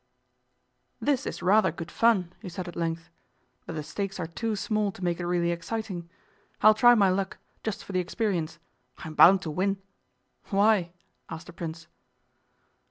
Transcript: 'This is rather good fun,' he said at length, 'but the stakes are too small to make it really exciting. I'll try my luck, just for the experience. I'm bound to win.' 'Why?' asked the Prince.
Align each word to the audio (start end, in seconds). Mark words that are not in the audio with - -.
'This 0.99 1.27
is 1.27 1.43
rather 1.43 1.71
good 1.71 1.91
fun,' 1.91 2.33
he 2.41 2.49
said 2.49 2.67
at 2.67 2.75
length, 2.75 3.11
'but 3.67 3.75
the 3.75 3.83
stakes 3.83 4.19
are 4.19 4.25
too 4.25 4.55
small 4.55 4.91
to 4.91 5.03
make 5.03 5.19
it 5.19 5.27
really 5.27 5.51
exciting. 5.51 6.09
I'll 6.63 6.73
try 6.73 6.95
my 6.95 7.11
luck, 7.11 7.37
just 7.63 7.85
for 7.85 7.91
the 7.91 7.99
experience. 7.99 8.57
I'm 8.97 9.13
bound 9.13 9.43
to 9.43 9.51
win.' 9.51 9.77
'Why?' 10.45 10.91
asked 11.29 11.45
the 11.45 11.53
Prince. 11.53 11.85